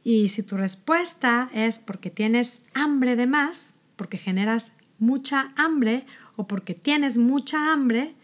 Y 0.02 0.30
si 0.30 0.42
tu 0.42 0.56
respuesta 0.56 1.50
es 1.52 1.78
porque 1.78 2.08
tienes 2.08 2.62
hambre 2.72 3.16
de 3.16 3.26
más, 3.26 3.74
porque 3.96 4.16
generas 4.16 4.72
mucha 4.98 5.52
hambre 5.56 6.06
o 6.36 6.46
porque 6.48 6.72
tienes 6.72 7.18
mucha 7.18 7.70
hambre, 7.70 8.14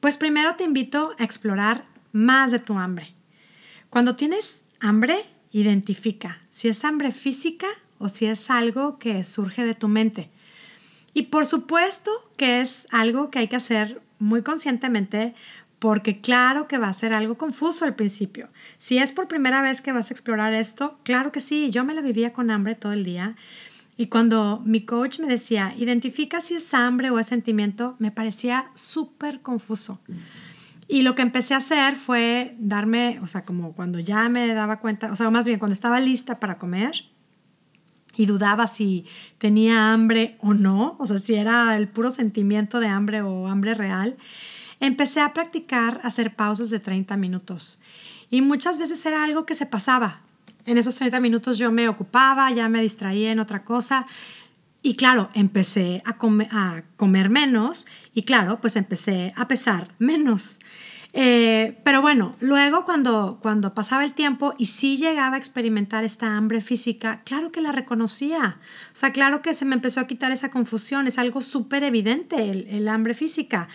pues 0.00 0.18
primero 0.18 0.56
te 0.56 0.64
invito 0.64 1.14
a 1.18 1.24
explorar 1.24 1.86
más 2.12 2.50
de 2.50 2.58
tu 2.58 2.74
hambre. 2.74 3.14
Cuando 3.88 4.16
tienes 4.16 4.64
hambre, 4.80 5.24
identifica 5.50 6.42
si 6.50 6.68
es 6.68 6.84
hambre 6.84 7.10
física 7.10 7.68
o 7.98 8.10
si 8.10 8.26
es 8.26 8.50
algo 8.50 8.98
que 8.98 9.24
surge 9.24 9.64
de 9.64 9.72
tu 9.72 9.88
mente. 9.88 10.28
Y 11.12 11.22
por 11.24 11.46
supuesto 11.46 12.10
que 12.36 12.60
es 12.60 12.86
algo 12.90 13.30
que 13.30 13.40
hay 13.40 13.48
que 13.48 13.56
hacer 13.56 14.00
muy 14.18 14.42
conscientemente 14.42 15.34
porque 15.80 16.20
claro 16.20 16.68
que 16.68 16.78
va 16.78 16.88
a 16.88 16.92
ser 16.92 17.14
algo 17.14 17.36
confuso 17.36 17.84
al 17.84 17.96
principio. 17.96 18.48
Si 18.76 18.98
es 18.98 19.12
por 19.12 19.28
primera 19.28 19.62
vez 19.62 19.80
que 19.80 19.92
vas 19.92 20.10
a 20.10 20.14
explorar 20.14 20.52
esto, 20.52 20.98
claro 21.02 21.32
que 21.32 21.40
sí, 21.40 21.70
yo 21.70 21.84
me 21.84 21.94
la 21.94 22.02
vivía 22.02 22.32
con 22.32 22.50
hambre 22.50 22.74
todo 22.74 22.92
el 22.92 23.02
día. 23.02 23.34
Y 23.96 24.06
cuando 24.06 24.62
mi 24.64 24.84
coach 24.84 25.20
me 25.20 25.26
decía, 25.26 25.74
identifica 25.76 26.40
si 26.40 26.54
es 26.54 26.72
hambre 26.74 27.10
o 27.10 27.18
es 27.18 27.26
sentimiento, 27.26 27.96
me 27.98 28.10
parecía 28.10 28.70
súper 28.74 29.40
confuso. 29.40 30.00
Y 30.86 31.02
lo 31.02 31.14
que 31.14 31.22
empecé 31.22 31.54
a 31.54 31.58
hacer 31.58 31.96
fue 31.96 32.56
darme, 32.58 33.18
o 33.22 33.26
sea, 33.26 33.44
como 33.44 33.72
cuando 33.72 34.00
ya 34.00 34.28
me 34.28 34.52
daba 34.52 34.80
cuenta, 34.80 35.10
o 35.10 35.16
sea, 35.16 35.30
más 35.30 35.46
bien 35.46 35.58
cuando 35.58 35.72
estaba 35.72 35.98
lista 35.98 36.40
para 36.40 36.58
comer 36.58 37.04
y 38.16 38.26
dudaba 38.26 38.66
si 38.66 39.06
tenía 39.38 39.92
hambre 39.92 40.36
o 40.40 40.54
no, 40.54 40.96
o 40.98 41.06
sea, 41.06 41.18
si 41.18 41.34
era 41.34 41.76
el 41.76 41.88
puro 41.88 42.10
sentimiento 42.10 42.80
de 42.80 42.88
hambre 42.88 43.22
o 43.22 43.48
hambre 43.48 43.74
real, 43.74 44.16
empecé 44.80 45.20
a 45.20 45.32
practicar 45.32 46.00
hacer 46.02 46.34
pausas 46.34 46.70
de 46.70 46.80
30 46.80 47.16
minutos. 47.16 47.78
Y 48.30 48.42
muchas 48.42 48.78
veces 48.78 49.04
era 49.06 49.24
algo 49.24 49.46
que 49.46 49.54
se 49.54 49.66
pasaba. 49.66 50.20
En 50.66 50.78
esos 50.78 50.94
30 50.94 51.20
minutos 51.20 51.58
yo 51.58 51.70
me 51.72 51.88
ocupaba, 51.88 52.50
ya 52.50 52.68
me 52.68 52.80
distraía 52.80 53.32
en 53.32 53.40
otra 53.40 53.64
cosa. 53.64 54.06
Y 54.82 54.94
claro, 54.94 55.30
empecé 55.34 56.02
a, 56.04 56.10
a 56.10 56.82
comer 56.96 57.28
menos 57.28 57.86
y 58.14 58.22
claro, 58.22 58.60
pues 58.60 58.76
empecé 58.76 59.32
a 59.36 59.48
pesar 59.48 59.88
menos. 59.98 60.58
Eh, 61.12 61.78
pero 61.82 62.02
bueno, 62.02 62.36
luego 62.40 62.84
cuando, 62.84 63.38
cuando 63.42 63.74
pasaba 63.74 64.04
el 64.04 64.12
tiempo 64.12 64.54
y 64.58 64.66
sí 64.66 64.96
llegaba 64.96 65.36
a 65.36 65.38
experimentar 65.38 66.04
esta 66.04 66.36
hambre 66.36 66.60
física, 66.60 67.22
claro 67.24 67.50
que 67.50 67.60
la 67.60 67.72
reconocía. 67.72 68.58
O 68.92 68.96
sea, 68.96 69.12
claro 69.12 69.42
que 69.42 69.54
se 69.54 69.64
me 69.64 69.74
empezó 69.74 70.00
a 70.00 70.06
quitar 70.06 70.30
esa 70.32 70.50
confusión. 70.50 71.06
Es 71.06 71.18
algo 71.18 71.40
súper 71.40 71.82
evidente 71.82 72.50
el, 72.50 72.66
el 72.68 72.88
hambre 72.88 73.14
física. 73.14 73.68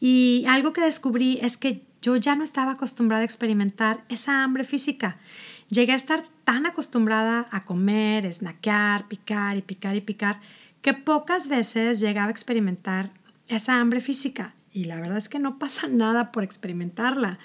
Y 0.00 0.44
algo 0.48 0.72
que 0.72 0.80
descubrí 0.80 1.38
es 1.42 1.56
que 1.56 1.82
yo 2.02 2.16
ya 2.16 2.34
no 2.34 2.42
estaba 2.44 2.72
acostumbrada 2.72 3.22
a 3.22 3.24
experimentar 3.24 4.04
esa 4.08 4.42
hambre 4.42 4.64
física. 4.64 5.18
Llegué 5.68 5.92
a 5.92 5.96
estar 5.96 6.24
tan 6.44 6.66
acostumbrada 6.66 7.46
a 7.52 7.64
comer, 7.64 8.32
snackear, 8.32 9.06
picar 9.06 9.56
y 9.56 9.62
picar 9.62 9.94
y 9.94 10.00
picar, 10.00 10.40
que 10.82 10.94
pocas 10.94 11.46
veces 11.46 12.00
llegaba 12.00 12.28
a 12.28 12.30
experimentar 12.32 13.10
esa 13.48 13.78
hambre 13.78 14.00
física. 14.00 14.54
Y 14.72 14.84
la 14.84 15.00
verdad 15.00 15.18
es 15.18 15.28
que 15.28 15.38
no 15.38 15.58
pasa 15.58 15.88
nada 15.88 16.32
por 16.32 16.44
experimentarla. 16.44 17.38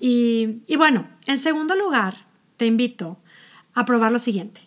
Y, 0.00 0.62
y 0.66 0.76
bueno, 0.76 1.08
en 1.26 1.38
segundo 1.38 1.74
lugar, 1.74 2.26
te 2.56 2.66
invito 2.66 3.18
a 3.74 3.84
probar 3.84 4.12
lo 4.12 4.18
siguiente. 4.18 4.60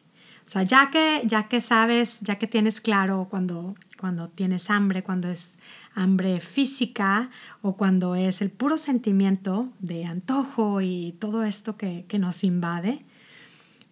O 0.46 0.50
sea, 0.50 0.62
ya 0.64 0.92
que, 0.92 1.24
ya 1.26 1.48
que 1.48 1.60
sabes, 1.60 2.20
ya 2.22 2.38
que 2.38 2.46
tienes 2.46 2.80
claro 2.80 3.28
cuando, 3.30 3.76
cuando 4.00 4.30
tienes 4.30 4.70
hambre, 4.70 5.04
cuando 5.04 5.28
es 5.28 5.58
hambre 5.96 6.40
física 6.40 7.32
o 7.64 7.76
cuando 7.76 8.16
es 8.16 8.42
el 8.42 8.52
puro 8.52 8.78
sentimiento 8.78 9.70
de 9.80 10.06
antojo 10.06 10.82
y 10.82 11.16
todo 11.20 11.44
esto 11.44 11.78
que, 11.78 12.06
que 12.08 12.20
nos 12.20 12.44
invade, 12.44 13.04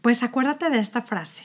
pues 0.02 0.22
acuérdate 0.22 0.70
de 0.70 0.78
esta 0.78 1.02
frase. 1.02 1.44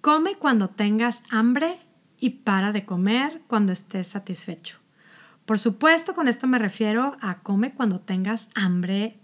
Come 0.00 0.36
cuando 0.36 0.70
tengas 0.70 1.22
hambre 1.30 1.78
y 2.18 2.30
para 2.30 2.72
de 2.72 2.86
comer 2.86 3.42
cuando 3.46 3.72
estés 3.72 4.06
satisfecho. 4.06 4.83
Por 5.46 5.58
supuesto, 5.58 6.14
con 6.14 6.28
esto 6.28 6.46
me 6.46 6.58
refiero 6.58 7.16
a 7.20 7.38
come 7.38 7.72
cuando 7.74 8.00
tengas 8.00 8.48
hambre 8.54 9.18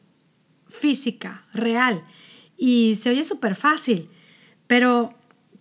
física, 0.68 1.44
real. 1.52 2.04
Y 2.56 2.96
se 2.96 3.10
oye 3.10 3.24
súper 3.24 3.54
fácil, 3.54 4.10
pero 4.66 5.14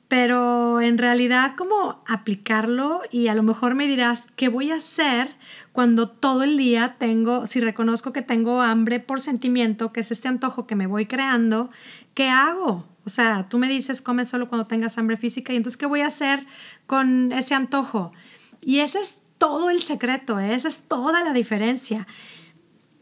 pero 0.09 0.81
en 0.81 0.97
realidad 0.97 1.53
como 1.55 2.03
aplicarlo 2.07 3.01
y 3.11 3.27
a 3.27 3.35
lo 3.35 3.43
mejor 3.43 3.75
me 3.75 3.85
dirás, 3.85 4.27
¿qué 4.35 4.49
voy 4.49 4.71
a 4.71 4.77
hacer 4.77 5.35
cuando 5.71 6.09
todo 6.09 6.41
el 6.41 6.57
día 6.57 6.95
tengo, 6.97 7.45
si 7.45 7.59
reconozco 7.59 8.11
que 8.11 8.23
tengo 8.23 8.61
hambre 8.61 8.99
por 8.99 9.21
sentimiento, 9.21 9.93
que 9.93 9.99
es 9.99 10.09
este 10.11 10.27
antojo 10.27 10.65
que 10.65 10.75
me 10.75 10.87
voy 10.87 11.05
creando, 11.05 11.69
¿qué 12.15 12.27
hago? 12.27 12.87
O 13.05 13.09
sea, 13.09 13.47
tú 13.49 13.59
me 13.59 13.69
dices, 13.69 14.01
come 14.01 14.25
solo 14.25 14.49
cuando 14.49 14.65
tengas 14.65 14.97
hambre 14.97 15.15
física 15.15 15.53
y 15.53 15.57
entonces, 15.57 15.77
¿qué 15.77 15.85
voy 15.85 16.01
a 16.01 16.07
hacer 16.07 16.47
con 16.87 17.31
ese 17.31 17.53
antojo? 17.53 18.11
Y 18.61 18.79
ese 18.79 19.01
es 19.01 19.21
todo 19.39 19.71
el 19.71 19.81
secreto, 19.81 20.39
¿eh? 20.39 20.53
esa 20.53 20.67
es 20.67 20.83
toda 20.83 21.23
la 21.23 21.33
diferencia. 21.33 22.05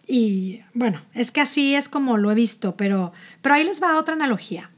Y 0.07 0.61
bueno, 0.73 1.01
es 1.13 1.31
que 1.31 1.41
así 1.41 1.75
es 1.75 1.89
como 1.89 2.17
lo 2.17 2.31
he 2.31 2.35
visto, 2.35 2.77
pero, 2.77 3.11
pero 3.41 3.55
ahí 3.55 3.65
les 3.65 3.83
va 3.83 3.97
otra 3.97 4.13
analogía. 4.13 4.71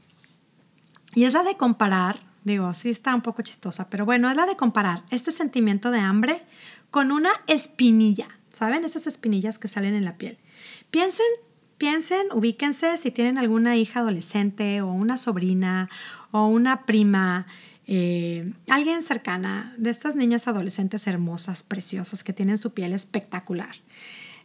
Y 1.14 1.24
es 1.24 1.34
la 1.34 1.44
de 1.44 1.56
comparar, 1.56 2.20
digo, 2.42 2.74
sí 2.74 2.90
está 2.90 3.14
un 3.14 3.22
poco 3.22 3.42
chistosa, 3.42 3.88
pero 3.88 4.04
bueno, 4.04 4.28
es 4.28 4.36
la 4.36 4.46
de 4.46 4.56
comparar 4.56 5.04
este 5.10 5.30
sentimiento 5.30 5.92
de 5.92 6.00
hambre 6.00 6.42
con 6.90 7.12
una 7.12 7.30
espinilla, 7.46 8.28
¿saben? 8.52 8.84
Esas 8.84 9.06
espinillas 9.06 9.58
que 9.58 9.68
salen 9.68 9.94
en 9.94 10.04
la 10.04 10.16
piel. 10.16 10.38
Piensen, 10.90 11.26
piensen, 11.78 12.26
ubíquense 12.32 12.96
si 12.96 13.10
tienen 13.10 13.38
alguna 13.38 13.76
hija 13.76 14.00
adolescente 14.00 14.80
o 14.82 14.90
una 14.92 15.16
sobrina 15.16 15.88
o 16.32 16.46
una 16.46 16.86
prima, 16.86 17.46
eh, 17.92 18.52
alguien 18.68 19.02
cercana 19.02 19.74
de 19.76 19.90
estas 19.90 20.14
niñas 20.14 20.46
adolescentes 20.46 21.08
hermosas, 21.08 21.64
preciosas, 21.64 22.22
que 22.22 22.32
tienen 22.32 22.56
su 22.56 22.72
piel 22.72 22.92
espectacular. 22.92 23.74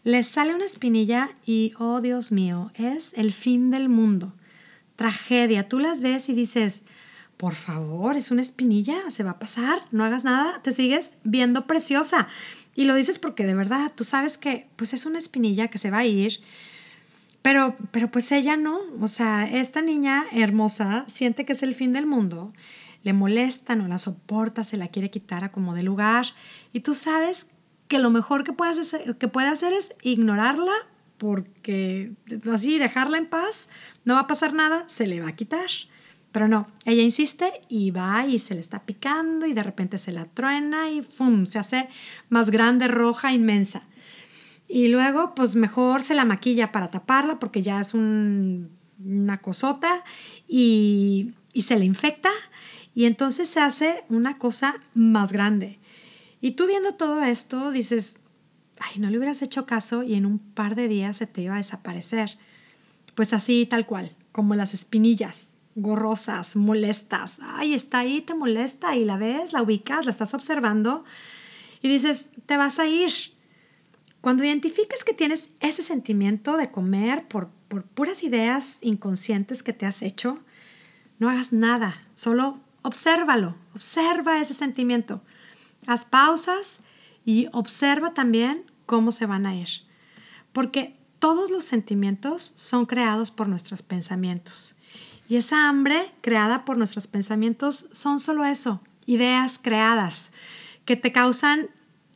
Les 0.03 0.27
sale 0.27 0.55
una 0.55 0.65
espinilla 0.65 1.29
y, 1.45 1.73
oh 1.77 2.01
Dios 2.01 2.31
mío, 2.31 2.71
es 2.73 3.11
el 3.15 3.31
fin 3.33 3.69
del 3.69 3.87
mundo 3.87 4.33
tragedia. 4.95 5.69
Tú 5.69 5.79
las 5.79 6.01
ves 6.01 6.27
y 6.29 6.33
dices, 6.33 6.81
por 7.37 7.53
favor, 7.53 8.15
es 8.15 8.31
una 8.31 8.41
espinilla, 8.41 9.09
se 9.09 9.23
va 9.23 9.31
a 9.31 9.39
pasar, 9.39 9.83
no 9.91 10.03
hagas 10.03 10.23
nada, 10.23 10.61
te 10.63 10.71
sigues 10.71 11.11
viendo 11.23 11.67
preciosa. 11.67 12.27
Y 12.75 12.85
lo 12.85 12.95
dices 12.95 13.19
porque 13.19 13.45
de 13.45 13.53
verdad 13.53 13.91
tú 13.93 14.03
sabes 14.03 14.39
que 14.39 14.67
pues 14.75 14.93
es 14.93 15.05
una 15.05 15.19
espinilla 15.19 15.67
que 15.67 15.77
se 15.77 15.91
va 15.91 15.99
a 15.99 16.05
ir. 16.05 16.39
Pero, 17.41 17.75
pero 17.91 18.09
pues 18.09 18.31
ella 18.31 18.57
no, 18.57 18.79
o 18.99 19.07
sea, 19.07 19.45
esta 19.45 19.83
niña 19.83 20.25
hermosa 20.31 21.05
siente 21.07 21.45
que 21.45 21.53
es 21.53 21.61
el 21.61 21.75
fin 21.75 21.93
del 21.93 22.07
mundo, 22.07 22.51
le 23.05 23.13
molesta, 23.13 23.75
no 23.75 23.87
la 23.87 23.99
soporta, 23.99 24.63
se 24.63 24.77
la 24.77 24.87
quiere 24.87 25.11
quitar 25.11 25.43
a 25.43 25.51
como 25.51 25.75
de 25.75 25.83
lugar 25.83 26.25
y 26.73 26.79
tú 26.79 26.95
sabes 26.95 27.45
que 27.87 27.99
lo 27.99 28.09
mejor 28.09 28.43
que 28.43 28.51
puedes 28.51 28.79
hacer, 28.79 29.15
puede 29.31 29.47
hacer 29.47 29.73
es 29.73 29.93
ignorarla 30.01 30.73
porque 31.19 32.13
así 32.51 32.79
dejarla 32.79 33.19
en 33.19 33.27
paz, 33.27 33.69
no 34.05 34.15
va 34.15 34.21
a 34.21 34.27
pasar 34.27 34.53
nada, 34.53 34.83
se 34.87 35.05
le 35.05 35.21
va 35.21 35.29
a 35.29 35.35
quitar. 35.35 35.69
Pero 36.31 36.47
no, 36.47 36.67
ella 36.83 37.03
insiste 37.03 37.61
y 37.69 37.91
va 37.91 38.25
y 38.25 38.39
se 38.39 38.55
le 38.55 38.59
está 38.59 38.83
picando 38.85 39.45
y 39.45 39.53
de 39.53 39.63
repente 39.63 39.99
se 39.99 40.11
la 40.11 40.25
truena 40.25 40.89
y 40.89 41.03
¡fum! 41.03 41.45
se 41.45 41.59
hace 41.59 41.87
más 42.29 42.49
grande, 42.49 42.87
roja, 42.87 43.31
inmensa. 43.31 43.83
Y 44.67 44.87
luego, 44.87 45.35
pues 45.35 45.55
mejor 45.55 46.01
se 46.01 46.15
la 46.15 46.25
maquilla 46.25 46.71
para 46.71 46.89
taparla 46.89 47.37
porque 47.37 47.61
ya 47.61 47.79
es 47.79 47.93
una 47.93 49.37
cosota 49.43 50.03
y, 50.47 51.33
y 51.53 51.61
se 51.61 51.77
le 51.77 51.85
infecta 51.85 52.31
y 52.95 53.05
entonces 53.05 53.49
se 53.49 53.59
hace 53.59 54.05
una 54.09 54.37
cosa 54.39 54.81
más 54.93 55.33
grande. 55.33 55.79
Y 56.39 56.51
tú 56.51 56.65
viendo 56.65 56.93
todo 56.93 57.21
esto 57.23 57.71
dices, 57.71 58.17
ay, 58.79 58.99
no 58.99 59.09
le 59.09 59.17
hubieras 59.17 59.41
hecho 59.41 59.65
caso 59.65 60.01
y 60.01 60.15
en 60.15 60.25
un 60.25 60.39
par 60.39 60.75
de 60.75 60.87
días 60.87 61.17
se 61.17 61.27
te 61.27 61.41
iba 61.41 61.55
a 61.55 61.57
desaparecer. 61.57 62.37
Pues 63.13 63.33
así, 63.33 63.65
tal 63.65 63.85
cual, 63.85 64.15
como 64.31 64.55
las 64.55 64.73
espinillas, 64.73 65.55
gorrosas, 65.75 66.55
molestas. 66.55 67.39
Ay, 67.41 67.73
está 67.73 67.99
ahí, 67.99 68.21
te 68.21 68.33
molesta 68.33 68.95
y 68.95 69.03
la 69.03 69.17
ves, 69.17 69.51
la 69.51 69.61
ubicas, 69.61 70.05
la 70.05 70.11
estás 70.11 70.33
observando 70.33 71.03
y 71.81 71.89
dices, 71.89 72.29
te 72.45 72.55
vas 72.55 72.79
a 72.79 72.87
ir. 72.87 73.11
Cuando 74.21 74.45
identifiques 74.45 75.03
que 75.03 75.13
tienes 75.13 75.49
ese 75.59 75.83
sentimiento 75.83 76.55
de 76.55 76.71
comer 76.71 77.27
por, 77.27 77.49
por 77.67 77.83
puras 77.83 78.23
ideas 78.23 78.77
inconscientes 78.81 79.63
que 79.63 79.73
te 79.73 79.85
has 79.85 80.01
hecho, 80.01 80.39
no 81.19 81.29
hagas 81.29 81.53
nada, 81.53 82.01
solo 82.15 82.59
obsérvalo, 82.85 83.55
observa 83.73 84.39
ese 84.39 84.53
sentimiento. 84.53 85.21
Haz 85.87 86.05
pausas 86.05 86.79
y 87.25 87.47
observa 87.51 88.13
también 88.13 88.71
cómo 88.85 89.11
se 89.11 89.25
van 89.25 89.45
a 89.45 89.55
ir. 89.55 89.69
Porque 90.53 90.95
todos 91.19 91.49
los 91.49 91.65
sentimientos 91.65 92.53
son 92.55 92.85
creados 92.85 93.31
por 93.31 93.47
nuestros 93.47 93.81
pensamientos. 93.81 94.75
Y 95.27 95.37
esa 95.37 95.67
hambre 95.67 96.11
creada 96.21 96.65
por 96.65 96.77
nuestros 96.77 97.07
pensamientos 97.07 97.87
son 97.91 98.19
solo 98.19 98.45
eso, 98.45 98.81
ideas 99.07 99.59
creadas 99.61 100.31
que 100.85 100.95
te 100.95 101.11
causan 101.11 101.69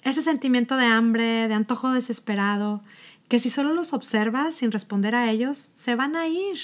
ese 0.04 0.22
sentimiento 0.22 0.78
de 0.78 0.86
hambre, 0.86 1.48
de 1.48 1.54
antojo 1.56 1.92
desesperado, 1.92 2.84
que 3.28 3.40
si 3.40 3.50
solo 3.50 3.74
los 3.74 3.94
observas 3.94 4.56
sin 4.56 4.72
responder 4.72 5.16
a 5.16 5.32
ellos, 5.32 5.72
se 5.74 5.96
van 5.96 6.16
a 6.16 6.28
ir. 6.28 6.58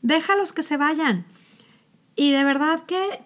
Déjalos 0.00 0.52
que 0.52 0.62
se 0.62 0.76
vayan. 0.76 1.26
Y 2.14 2.30
de 2.30 2.44
verdad 2.44 2.84
que 2.86 3.22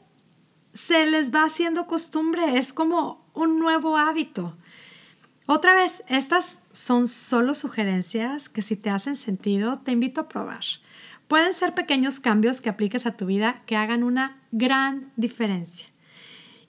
se 0.76 1.06
les 1.06 1.34
va 1.34 1.44
haciendo 1.44 1.86
costumbre, 1.86 2.58
es 2.58 2.74
como 2.74 3.26
un 3.32 3.58
nuevo 3.58 3.96
hábito. 3.96 4.56
Otra 5.46 5.74
vez, 5.74 6.02
estas 6.06 6.60
son 6.72 7.08
solo 7.08 7.54
sugerencias 7.54 8.50
que 8.50 8.60
si 8.60 8.76
te 8.76 8.90
hacen 8.90 9.16
sentido, 9.16 9.78
te 9.78 9.92
invito 9.92 10.20
a 10.20 10.28
probar. 10.28 10.64
Pueden 11.28 11.54
ser 11.54 11.74
pequeños 11.74 12.20
cambios 12.20 12.60
que 12.60 12.68
apliques 12.68 13.06
a 13.06 13.16
tu 13.16 13.24
vida 13.24 13.62
que 13.64 13.76
hagan 13.76 14.02
una 14.02 14.42
gran 14.52 15.12
diferencia. 15.16 15.88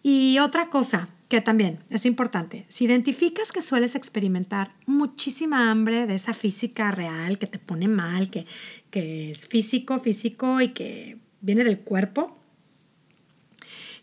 Y 0.04 0.40
otra 0.40 0.70
cosa 0.70 1.10
que 1.28 1.42
también 1.42 1.80
es 1.90 2.06
importante, 2.06 2.66
si 2.70 2.86
identificas 2.86 3.52
que 3.52 3.62
sueles 3.62 3.96
experimentar 3.96 4.74
muchísima 4.86 5.70
hambre 5.70 6.08
de 6.08 6.16
esa 6.16 6.34
física 6.34 6.92
real 6.92 7.38
que 7.40 7.48
te 7.48 7.60
pone 7.60 7.90
mal, 7.90 8.30
que, 8.30 8.46
que 8.90 9.32
es 9.32 9.48
físico, 9.48 10.00
físico 10.00 10.62
y 10.62 10.70
que 10.70 11.18
viene 11.42 11.66
del 11.66 11.80
cuerpo, 11.80 12.37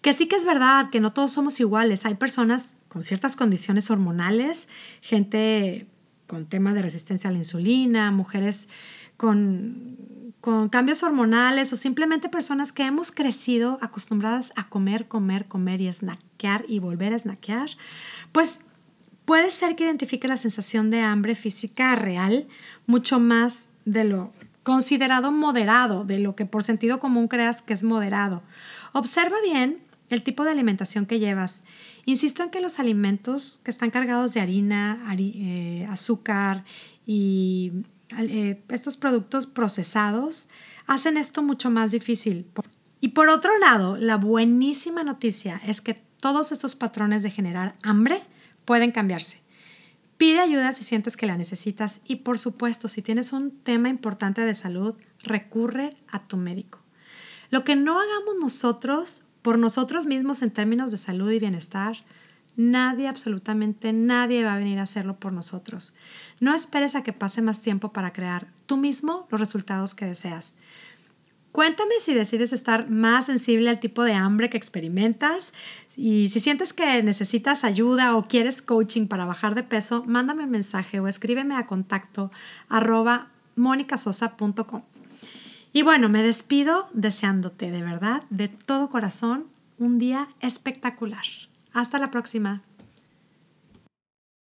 que 0.04 0.12
sí 0.12 0.26
que 0.26 0.36
es 0.36 0.44
verdad 0.44 0.90
que 0.90 1.00
no 1.00 1.14
todos 1.14 1.32
somos 1.32 1.58
iguales. 1.60 2.04
Hay 2.04 2.16
personas 2.16 2.74
con 2.88 3.02
ciertas 3.02 3.36
condiciones 3.36 3.90
hormonales, 3.90 4.68
gente 5.00 5.86
con 6.26 6.44
temas 6.44 6.74
de 6.74 6.82
resistencia 6.82 7.30
a 7.30 7.32
la 7.32 7.38
insulina, 7.38 8.10
mujeres 8.10 8.68
con, 9.16 9.96
con 10.42 10.68
cambios 10.68 11.02
hormonales 11.02 11.72
o 11.72 11.78
simplemente 11.78 12.28
personas 12.28 12.70
que 12.70 12.84
hemos 12.84 13.12
crecido 13.12 13.78
acostumbradas 13.80 14.52
a 14.56 14.68
comer, 14.68 15.08
comer, 15.08 15.46
comer 15.46 15.80
y 15.80 15.90
snackear 15.90 16.66
y 16.68 16.80
volver 16.80 17.14
a 17.14 17.18
snackear, 17.18 17.70
pues 18.30 18.60
puede 19.24 19.48
ser 19.48 19.74
que 19.74 19.84
identifique 19.84 20.28
la 20.28 20.36
sensación 20.36 20.90
de 20.90 21.00
hambre 21.00 21.34
física 21.34 21.96
real 21.96 22.46
mucho 22.86 23.20
más 23.20 23.68
de 23.86 24.04
lo 24.04 24.34
considerado 24.64 25.32
moderado, 25.32 26.04
de 26.04 26.18
lo 26.18 26.36
que 26.36 26.44
por 26.44 26.62
sentido 26.62 27.00
común 27.00 27.26
creas 27.26 27.62
que 27.62 27.72
es 27.72 27.84
moderado. 27.84 28.42
Observa 28.92 29.36
bien 29.42 29.78
el 30.10 30.22
tipo 30.22 30.44
de 30.44 30.50
alimentación 30.50 31.06
que 31.06 31.18
llevas. 31.18 31.62
Insisto 32.04 32.42
en 32.42 32.50
que 32.50 32.60
los 32.60 32.78
alimentos 32.78 33.60
que 33.64 33.70
están 33.70 33.90
cargados 33.90 34.34
de 34.34 34.40
harina, 34.40 34.98
eh, 35.18 35.86
azúcar 35.88 36.64
y 37.06 37.72
eh, 38.18 38.62
estos 38.68 38.96
productos 38.96 39.46
procesados 39.46 40.48
hacen 40.86 41.16
esto 41.16 41.42
mucho 41.42 41.70
más 41.70 41.90
difícil. 41.90 42.46
Y 43.00 43.08
por 43.08 43.28
otro 43.28 43.58
lado, 43.58 43.96
la 43.96 44.16
buenísima 44.16 45.04
noticia 45.04 45.60
es 45.66 45.80
que 45.80 46.02
todos 46.20 46.52
estos 46.52 46.74
patrones 46.74 47.22
de 47.22 47.30
generar 47.30 47.76
hambre 47.82 48.22
pueden 48.64 48.92
cambiarse. 48.92 49.42
Pide 50.16 50.38
ayuda 50.40 50.72
si 50.72 50.84
sientes 50.84 51.16
que 51.16 51.26
la 51.26 51.36
necesitas 51.36 52.00
y 52.06 52.16
por 52.16 52.38
supuesto, 52.38 52.88
si 52.88 53.02
tienes 53.02 53.32
un 53.32 53.50
tema 53.50 53.88
importante 53.88 54.42
de 54.42 54.54
salud, 54.54 54.94
recurre 55.22 55.96
a 56.08 56.26
tu 56.26 56.36
médico. 56.36 56.78
Lo 57.50 57.64
que 57.64 57.76
no 57.76 58.00
hagamos 58.00 58.36
nosotros 58.40 59.23
por 59.44 59.58
nosotros 59.58 60.06
mismos 60.06 60.40
en 60.40 60.50
términos 60.50 60.90
de 60.90 60.96
salud 60.96 61.30
y 61.30 61.38
bienestar, 61.38 61.98
nadie, 62.56 63.08
absolutamente 63.08 63.92
nadie 63.92 64.42
va 64.42 64.54
a 64.54 64.58
venir 64.58 64.78
a 64.78 64.84
hacerlo 64.84 65.16
por 65.16 65.34
nosotros. 65.34 65.94
No 66.40 66.54
esperes 66.54 66.94
a 66.94 67.02
que 67.02 67.12
pase 67.12 67.42
más 67.42 67.60
tiempo 67.60 67.92
para 67.92 68.14
crear 68.14 68.46
tú 68.64 68.78
mismo 68.78 69.28
los 69.30 69.38
resultados 69.38 69.94
que 69.94 70.06
deseas. 70.06 70.54
Cuéntame 71.52 71.92
si 72.00 72.14
decides 72.14 72.54
estar 72.54 72.88
más 72.88 73.26
sensible 73.26 73.68
al 73.68 73.80
tipo 73.80 74.02
de 74.02 74.14
hambre 74.14 74.48
que 74.48 74.56
experimentas 74.56 75.52
y 75.94 76.30
si 76.30 76.40
sientes 76.40 76.72
que 76.72 77.02
necesitas 77.02 77.64
ayuda 77.64 78.16
o 78.16 78.26
quieres 78.26 78.62
coaching 78.62 79.08
para 79.08 79.26
bajar 79.26 79.54
de 79.54 79.62
peso, 79.62 80.04
mándame 80.06 80.44
un 80.44 80.50
mensaje 80.52 81.00
o 81.00 81.06
escríbeme 81.06 81.54
a 81.54 81.66
contacto 81.66 82.30
arroba 82.70 83.28
monicasosa.com. 83.56 84.93
Y 85.74 85.82
bueno, 85.82 86.08
me 86.08 86.22
despido 86.22 86.88
deseándote 86.92 87.72
de 87.72 87.82
verdad, 87.82 88.22
de 88.30 88.46
todo 88.46 88.88
corazón, 88.88 89.48
un 89.76 89.98
día 89.98 90.28
espectacular. 90.38 91.24
Hasta 91.72 91.98
la 91.98 92.12
próxima. 92.12 92.62